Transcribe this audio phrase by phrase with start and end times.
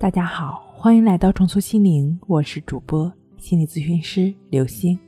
[0.00, 4.98] 大家好，欢迎来到重塑心灵，我是主播心理咨询师刘星。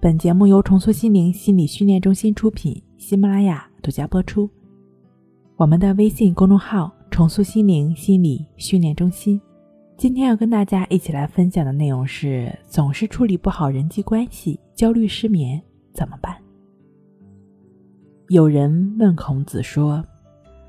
[0.00, 4.50] 本节目由重塑心灵心理训练中心出品，喜马拉雅独家播出。
[5.54, 9.40] 我们的微信公众号“重塑心灵心理训练中心”，
[9.96, 15.62] 今天要跟大家一起来分享的内容是：总是处理不好人际关系，焦虑失眠
[15.94, 16.36] 怎么办？
[18.30, 20.04] 有人问孔子说：“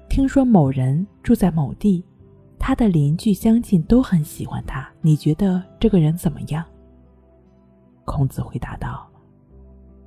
[0.07, 2.05] 听说某人住在某地。”
[2.65, 6.63] 他的邻居乡亲都很喜欢他，你觉得这个人怎么样？
[8.05, 9.05] 孔子回答道：“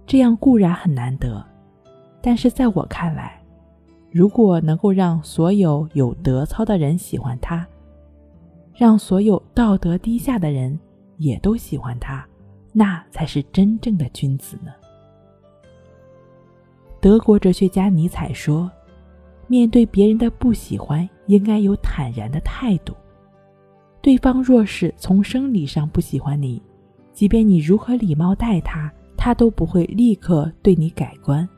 [0.08, 1.44] 这样固然很难得，
[2.22, 3.38] 但是在我看来，
[4.10, 7.66] 如果能够让所有有德操的人喜欢他，
[8.72, 10.80] 让所有道德低下的人
[11.18, 12.26] 也都喜欢他，
[12.72, 14.72] 那才是真正的君子呢。”
[17.02, 18.70] 德国哲学家尼采说。
[19.46, 22.94] 面对别人的不喜欢，应该有坦然的态度。
[24.02, 26.62] 对方若是从生理上不喜欢你，
[27.12, 31.48] 即便你如何礼貌待他，他都不会立刻对你改观，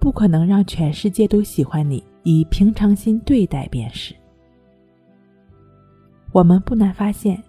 [0.00, 2.02] 不可能让全世界都喜欢你。
[2.24, 4.14] 以平常心对待便是。
[6.30, 7.42] 我们不难发现，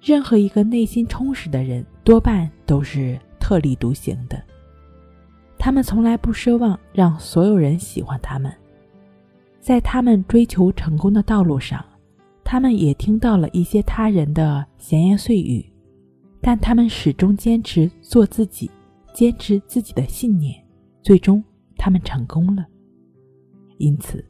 [0.00, 4.42] 任何一个内心充实的人，多半都是特立独行的。
[5.58, 8.50] 他们从来不奢望让所有人喜欢他们。
[9.62, 11.84] 在他们追求成功的道路上，
[12.42, 15.64] 他们也听到了一些他人的闲言碎语，
[16.40, 18.68] 但他们始终坚持做自己，
[19.14, 20.52] 坚持自己的信念，
[21.00, 21.42] 最终
[21.76, 22.66] 他们成功了。
[23.78, 24.24] 因此，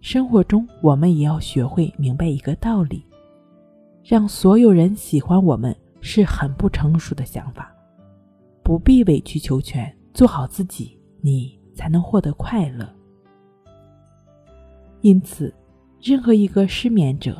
[0.00, 3.06] 生活中我们也要学会明白一个道理：
[4.02, 7.72] 让所有人喜欢我们是很不成熟的想法，
[8.64, 12.92] 不必委曲求全，做好自己，你才能获得快乐。
[15.04, 15.52] 因此，
[16.00, 17.36] 任何一个失眠者，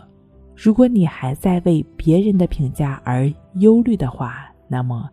[0.54, 5.08] 如果你还在为别人的评价而忧虑的话，那么，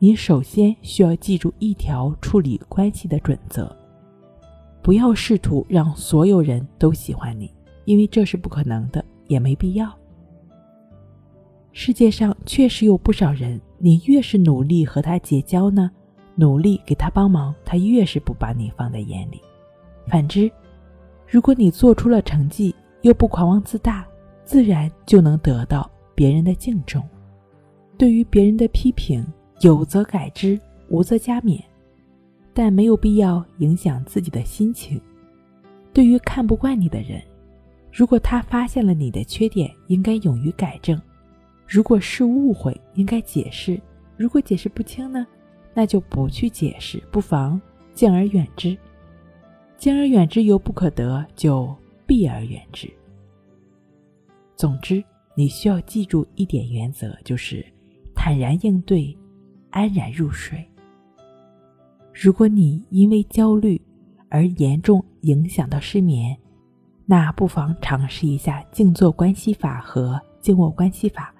[0.00, 3.72] 你首先需要记住一条处理关系的准则：
[4.82, 7.48] 不要试图让所有人都喜欢你，
[7.84, 9.88] 因为这是不可能的，也没必要。
[11.70, 15.88] 世界上确实有不少人，你越是努力和他结交呢，
[16.34, 19.40] 努力给他帮忙，他越是不把你放在眼里。
[20.08, 20.50] 反之。
[21.26, 24.06] 如果你做出了成绩，又不狂妄自大，
[24.44, 27.02] 自然就能得到别人的敬重。
[27.98, 29.26] 对于别人的批评，
[29.60, 31.60] 有则改之，无则加勉，
[32.52, 35.00] 但没有必要影响自己的心情。
[35.92, 37.22] 对于看不惯你的人，
[37.92, 40.98] 如果他发现了你的缺点，应该勇于改正；
[41.66, 43.80] 如果是误会，应该解释；
[44.16, 45.26] 如果解释不清呢，
[45.74, 47.60] 那就不去解释，不妨
[47.94, 48.76] 敬而远之。
[49.82, 51.68] 敬而远之犹不可得，就
[52.06, 52.88] 避而远之。
[54.54, 55.02] 总之，
[55.34, 57.66] 你需要记住一点原则，就是
[58.14, 59.12] 坦然应对，
[59.70, 60.64] 安然入睡。
[62.14, 63.82] 如果你因为焦虑
[64.28, 66.38] 而严重影响到失眠，
[67.04, 71.34] 那不妨尝试一下静坐关系法和静卧关系法。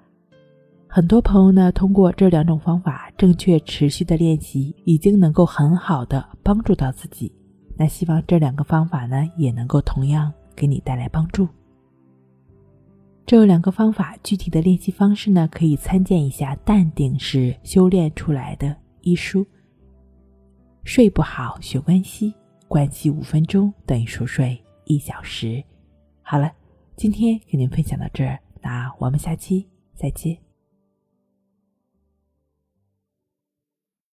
[0.88, 7.32] 很多朋友呢，通过这两种方法，正确持续的练习，已经能够很好的帮助到自己。
[7.76, 11.48] 那希望这两个方法呢，也能够同样给你带来帮助。
[13.24, 18.68] 这两个方法具体的练习方式呢，可以参见一下《淡定是修炼出来的》
[19.00, 19.46] 一书。
[20.84, 22.34] 睡不好学关系，
[22.68, 25.62] 关系五分钟等于熟睡一小时。
[26.20, 26.52] 好了，
[26.96, 30.51] 今天给您分享到这儿，那我们下期再见。